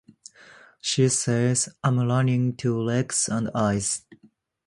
[0.81, 4.01] She says I’m all running to legs and eyes.